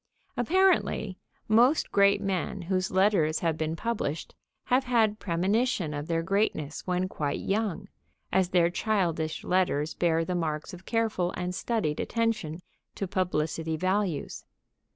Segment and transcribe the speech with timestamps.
[0.35, 6.87] Apparently, most great men whose letters have been published have had premonition of their greatness
[6.87, 7.87] when quite young,
[8.31, 12.61] as their childish letters bear the marks of careful and studied attention
[12.95, 14.43] to publicity values.